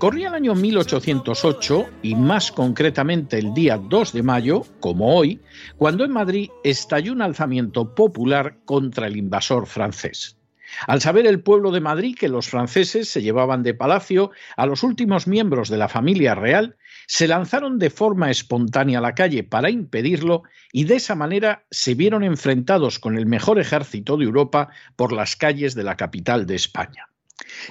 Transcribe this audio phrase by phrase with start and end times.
[0.00, 5.42] Corría el año 1808 y más concretamente el día 2 de mayo, como hoy,
[5.76, 10.38] cuando en Madrid estalló un alzamiento popular contra el invasor francés.
[10.86, 14.84] Al saber el pueblo de Madrid que los franceses se llevaban de palacio a los
[14.84, 19.68] últimos miembros de la familia real, se lanzaron de forma espontánea a la calle para
[19.68, 25.12] impedirlo y de esa manera se vieron enfrentados con el mejor ejército de Europa por
[25.12, 27.09] las calles de la capital de España.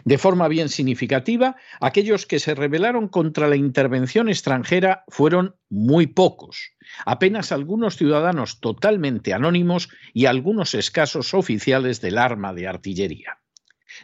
[0.06, 6.72] De forma bien significativa, aquellos que se rebelaron contra la intervención extranjera fueron muy pocos,
[7.06, 13.40] apenas algunos ciudadanos totalmente anónimos y algunos escasos oficiales del arma de artillería.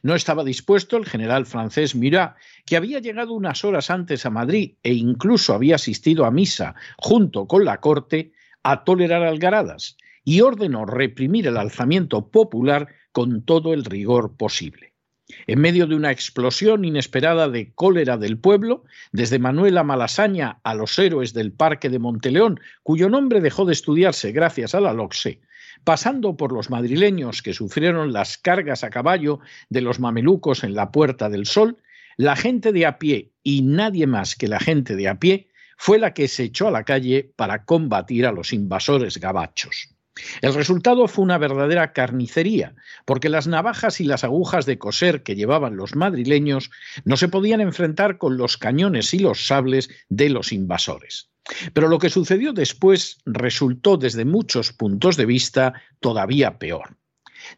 [0.01, 2.35] No estaba dispuesto el general francés Murat,
[2.65, 7.47] que había llegado unas horas antes a Madrid e incluso había asistido a misa junto
[7.47, 13.85] con la corte, a tolerar algaradas y ordenó reprimir el alzamiento popular con todo el
[13.85, 14.94] rigor posible.
[15.47, 20.99] En medio de una explosión inesperada de cólera del pueblo, desde Manuela Malasaña a los
[20.99, 25.41] héroes del Parque de Monteleón, cuyo nombre dejó de estudiarse gracias a la LOCSE,
[25.83, 30.91] pasando por los madrileños que sufrieron las cargas a caballo de los mamelucos en la
[30.91, 31.77] Puerta del Sol,
[32.17, 35.99] la gente de a pie y nadie más que la gente de a pie fue
[35.99, 39.94] la que se echó a la calle para combatir a los invasores gabachos.
[40.41, 45.35] El resultado fue una verdadera carnicería, porque las navajas y las agujas de coser que
[45.35, 46.71] llevaban los madrileños
[47.03, 51.29] no se podían enfrentar con los cañones y los sables de los invasores.
[51.73, 56.97] Pero lo que sucedió después resultó desde muchos puntos de vista todavía peor.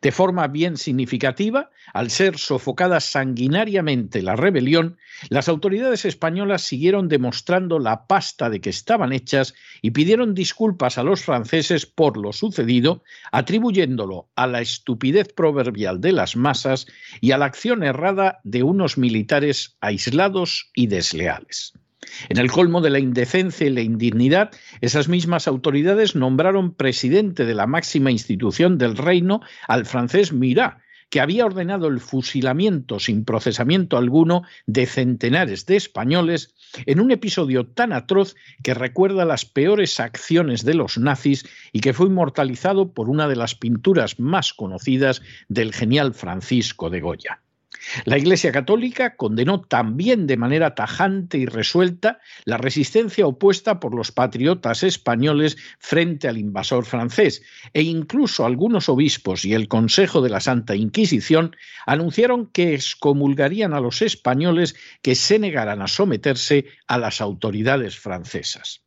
[0.01, 4.97] De forma bien significativa, al ser sofocada sanguinariamente la rebelión,
[5.29, 11.03] las autoridades españolas siguieron demostrando la pasta de que estaban hechas y pidieron disculpas a
[11.03, 16.87] los franceses por lo sucedido, atribuyéndolo a la estupidez proverbial de las masas
[17.21, 21.73] y a la acción errada de unos militares aislados y desleales.
[22.29, 24.51] En el colmo de la indecencia y la indignidad,
[24.81, 30.79] esas mismas autoridades nombraron presidente de la máxima institución del reino al francés Murat,
[31.09, 36.53] que había ordenado el fusilamiento sin procesamiento alguno de centenares de españoles
[36.85, 41.93] en un episodio tan atroz que recuerda las peores acciones de los nazis y que
[41.93, 47.41] fue inmortalizado por una de las pinturas más conocidas del genial Francisco de Goya.
[48.05, 54.11] La Iglesia Católica condenó también de manera tajante y resuelta la resistencia opuesta por los
[54.11, 57.43] patriotas españoles frente al invasor francés,
[57.73, 61.55] e incluso algunos obispos y el Consejo de la Santa Inquisición
[61.85, 68.86] anunciaron que excomulgarían a los españoles que se negaran a someterse a las autoridades francesas.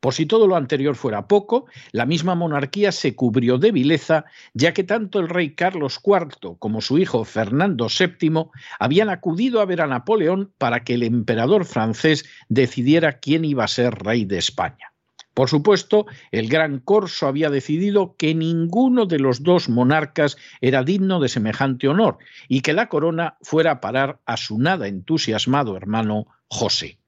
[0.00, 4.24] Por si todo lo anterior fuera poco, la misma monarquía se cubrió de vileza,
[4.54, 8.46] ya que tanto el rey Carlos IV como su hijo Fernando VII
[8.78, 13.68] habían acudido a ver a Napoleón para que el emperador francés decidiera quién iba a
[13.68, 14.90] ser rey de España.
[15.34, 21.20] Por supuesto, el gran corso había decidido que ninguno de los dos monarcas era digno
[21.20, 22.18] de semejante honor
[22.48, 26.99] y que la corona fuera a parar a su nada entusiasmado hermano José.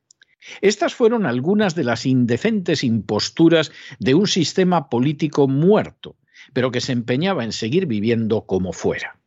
[0.60, 6.16] Estas fueron algunas de las indecentes imposturas de un sistema político muerto,
[6.52, 9.18] pero que se empeñaba en seguir viviendo como fuera.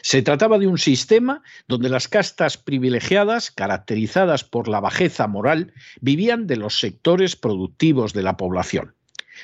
[0.00, 6.46] Se trataba de un sistema donde las castas privilegiadas, caracterizadas por la bajeza moral, vivían
[6.46, 8.94] de los sectores productivos de la población.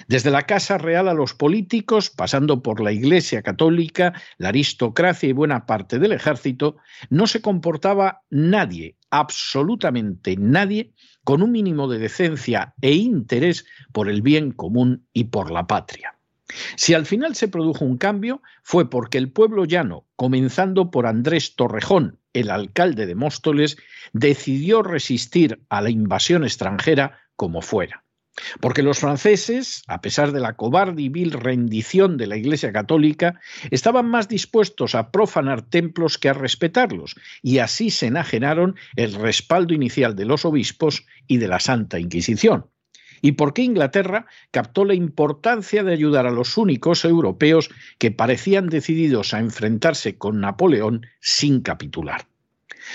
[0.06, 5.32] Desde la Casa Real a los políticos, pasando por la Iglesia Católica, la aristocracia y
[5.32, 6.76] buena parte del ejército,
[7.10, 10.92] no se comportaba nadie, absolutamente nadie,
[11.24, 16.14] con un mínimo de decencia e interés por el bien común y por la patria.
[16.76, 21.56] Si al final se produjo un cambio, fue porque el pueblo llano, comenzando por Andrés
[21.56, 23.76] Torrejón, el alcalde de Móstoles,
[24.12, 28.04] decidió resistir a la invasión extranjera como fuera.
[28.60, 33.40] Porque los franceses, a pesar de la cobarde y vil rendición de la Iglesia Católica,
[33.70, 39.74] estaban más dispuestos a profanar templos que a respetarlos, y así se enajenaron el respaldo
[39.74, 42.66] inicial de los obispos y de la Santa Inquisición.
[43.20, 48.68] ¿Y por qué Inglaterra captó la importancia de ayudar a los únicos europeos que parecían
[48.68, 52.26] decididos a enfrentarse con Napoleón sin capitular?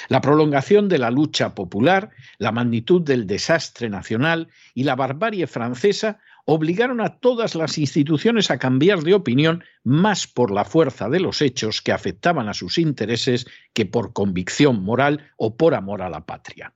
[0.09, 6.19] La prolongación de la lucha popular, la magnitud del desastre nacional y la barbarie francesa
[6.45, 11.41] obligaron a todas las instituciones a cambiar de opinión más por la fuerza de los
[11.41, 16.25] hechos que afectaban a sus intereses que por convicción moral o por amor a la
[16.25, 16.73] patria.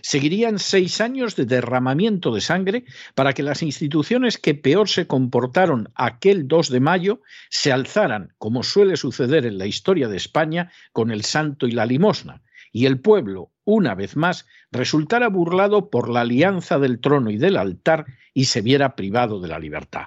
[0.00, 2.84] Seguirían seis años de derramamiento de sangre
[3.14, 8.62] para que las instituciones que peor se comportaron aquel 2 de mayo se alzaran, como
[8.62, 12.42] suele suceder en la historia de España, con el santo y la limosna,
[12.72, 17.56] y el pueblo, una vez más, resultara burlado por la alianza del trono y del
[17.56, 20.06] altar y se viera privado de la libertad.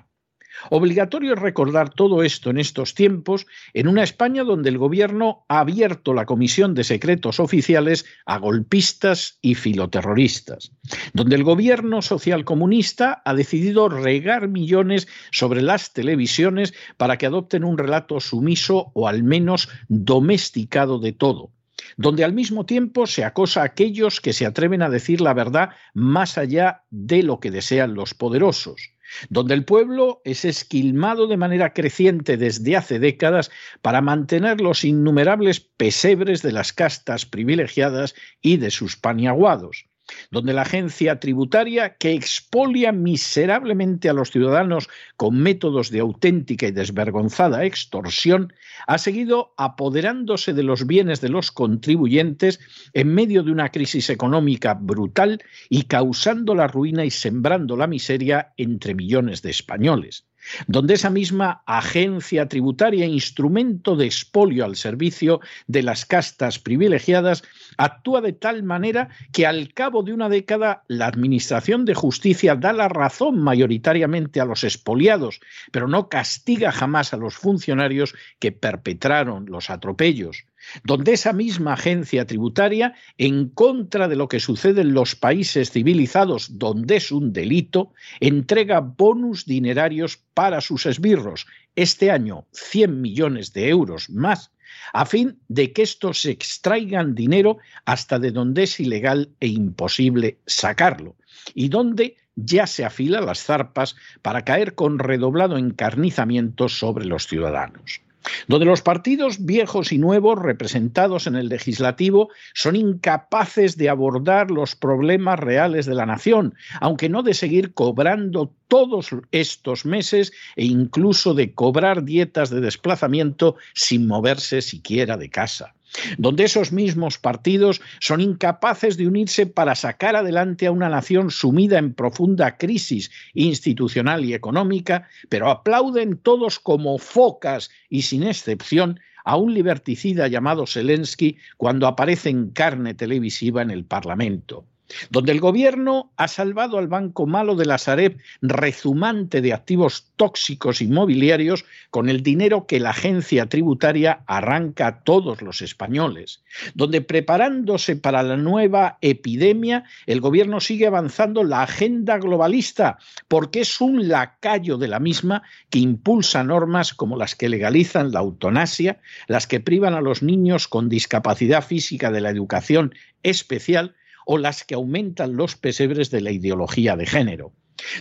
[0.70, 5.60] Obligatorio es recordar todo esto en estos tiempos, en una España donde el gobierno ha
[5.60, 10.72] abierto la comisión de secretos oficiales a golpistas y filoterroristas,
[11.14, 17.78] donde el gobierno socialcomunista ha decidido regar millones sobre las televisiones para que adopten un
[17.78, 21.52] relato sumiso o al menos domesticado de todo,
[21.98, 25.70] donde al mismo tiempo se acosa a aquellos que se atreven a decir la verdad
[25.94, 28.95] más allá de lo que desean los poderosos,
[29.30, 35.60] donde el pueblo es esquilmado de manera creciente desde hace décadas para mantener los innumerables
[35.60, 39.88] pesebres de las castas privilegiadas y de sus paniaguados,
[40.32, 46.72] donde la agencia tributaria, que expolia miserablemente a los ciudadanos con métodos de auténtica y
[46.72, 48.54] desvergonzada extorsión,
[48.88, 52.60] ha seguido apoderándose de los bienes de los contribuyentes
[52.94, 58.54] en medio de una crisis económica brutal y causando la ruina y sembrando la miseria
[58.58, 60.26] entre millones de españoles
[60.68, 67.44] donde esa misma agencia tributaria, instrumento de expolio al servicio de las castas privilegiadas,
[67.78, 72.74] actúa de tal manera que al cabo de una década la Administración de Justicia da
[72.74, 75.40] la razón mayoritariamente a los expoliados,
[75.72, 80.46] pero no castiga jamás a los funcionarios que perpetraron los atropellos
[80.84, 86.58] donde esa misma agencia tributaria, en contra de lo que sucede en los países civilizados
[86.58, 93.70] donde es un delito, entrega bonus dinerarios para sus esbirros, este año 100 millones de
[93.70, 94.52] euros más,
[94.94, 101.16] a fin de que estos extraigan dinero hasta de donde es ilegal e imposible sacarlo,
[101.54, 108.02] y donde ya se afilan las zarpas para caer con redoblado encarnizamiento sobre los ciudadanos
[108.48, 114.76] donde los partidos viejos y nuevos representados en el legislativo son incapaces de abordar los
[114.76, 121.34] problemas reales de la nación, aunque no de seguir cobrando todos estos meses e incluso
[121.34, 125.75] de cobrar dietas de desplazamiento sin moverse siquiera de casa
[126.18, 131.78] donde esos mismos partidos son incapaces de unirse para sacar adelante a una nación sumida
[131.78, 139.38] en profunda crisis institucional y económica, pero aplauden todos como focas y sin excepción a
[139.38, 144.66] un liberticida llamado Zelensky cuando aparece en carne televisiva en el Parlamento
[145.10, 150.82] donde el gobierno ha salvado al banco malo de la Sareb rezumante de activos tóxicos
[150.82, 157.96] inmobiliarios con el dinero que la agencia tributaria arranca a todos los españoles, donde preparándose
[157.96, 164.78] para la nueva epidemia, el gobierno sigue avanzando la agenda globalista, porque es un lacayo
[164.78, 169.94] de la misma que impulsa normas como las que legalizan la eutanasia, las que privan
[169.94, 175.56] a los niños con discapacidad física de la educación especial, o las que aumentan los
[175.56, 177.54] pesebres de la ideología de género,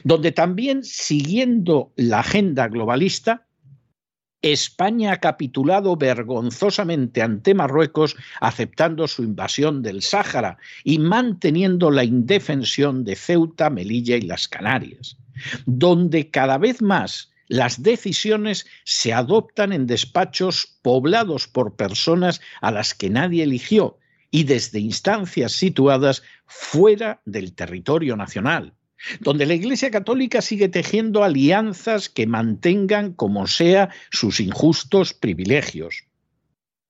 [0.02, 3.46] donde también, siguiendo la agenda globalista,
[4.42, 13.04] España ha capitulado vergonzosamente ante Marruecos, aceptando su invasión del Sáhara y manteniendo la indefensión
[13.04, 15.16] de Ceuta, Melilla y las Canarias,
[15.64, 22.92] donde cada vez más las decisiones se adoptan en despachos poblados por personas a las
[22.94, 23.98] que nadie eligió
[24.34, 28.74] y desde instancias situadas fuera del territorio nacional,
[29.20, 36.08] donde la Iglesia Católica sigue tejiendo alianzas que mantengan como sea sus injustos privilegios,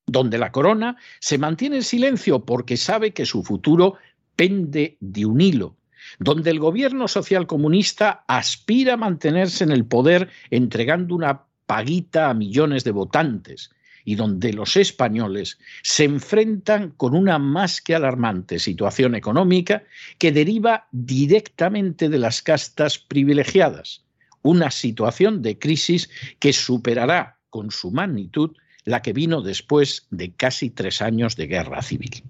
[0.07, 3.93] donde la corona se mantiene en silencio porque sabe que su futuro
[4.35, 5.77] pende de un hilo,
[6.17, 12.33] donde el gobierno social comunista aspira a mantenerse en el poder entregando una paguita a
[12.33, 13.69] millones de votantes,
[14.05, 19.83] y donde los españoles se enfrentan con una más que alarmante situación económica
[20.19, 24.05] que deriva directamente de las castas privilegiadas,
[24.43, 26.09] una situación de crisis
[26.39, 31.81] que superará con su magnitud la que vino después de casi tres años de guerra
[31.81, 32.23] civil.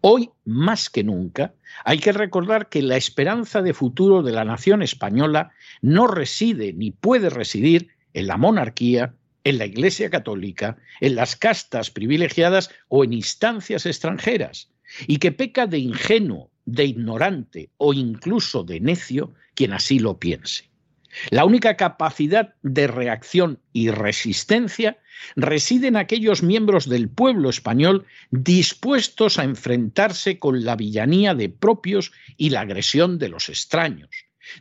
[0.00, 4.82] Hoy, más que nunca, hay que recordar que la esperanza de futuro de la nación
[4.82, 11.36] española no reside ni puede residir en la monarquía en la Iglesia Católica, en las
[11.36, 14.70] castas privilegiadas o en instancias extranjeras,
[15.06, 20.70] y que peca de ingenuo, de ignorante o incluso de necio quien así lo piense.
[21.30, 24.98] La única capacidad de reacción y resistencia
[25.36, 32.12] reside en aquellos miembros del pueblo español dispuestos a enfrentarse con la villanía de propios
[32.38, 34.08] y la agresión de los extraños,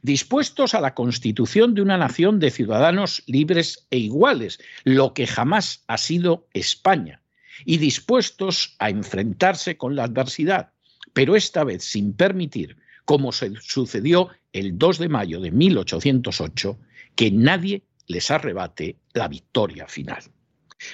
[0.01, 5.83] dispuestos a la constitución de una nación de ciudadanos libres e iguales, lo que jamás
[5.87, 7.21] ha sido España,
[7.65, 10.71] y dispuestos a enfrentarse con la adversidad,
[11.13, 16.79] pero esta vez sin permitir, como se sucedió el 2 de mayo de 1808,
[17.15, 20.23] que nadie les arrebate la victoria final.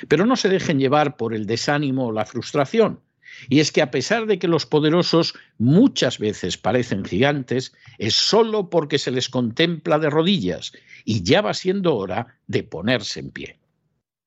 [0.08, 3.02] Pero no se dejen llevar por el desánimo o la frustración.
[3.50, 8.70] Y es que a pesar de que los poderosos muchas veces parecen gigantes, es solo
[8.70, 10.74] porque se les contempla de rodillas
[11.06, 13.60] y ya va siendo hora de ponerse en pie.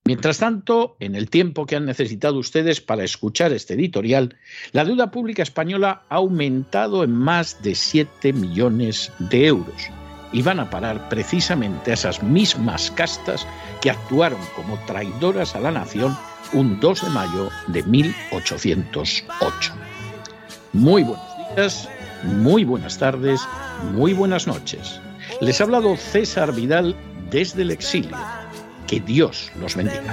[0.05, 4.37] Mientras tanto, en el tiempo que han necesitado ustedes para escuchar este editorial,
[4.73, 9.91] la deuda pública española ha aumentado en más de 7 millones de euros
[10.33, 13.47] y van a parar precisamente a esas mismas castas
[13.81, 16.17] que actuaron como traidoras a la nación
[16.53, 19.73] un 2 de mayo de 1808.
[20.73, 21.89] Muy buenos días,
[22.25, 23.41] muy buenas tardes,
[23.93, 25.01] muy buenas noches.
[25.41, 26.97] Les ha hablado César Vidal
[27.31, 28.17] desde el exilio.
[28.87, 30.13] Que Dios los bendiga.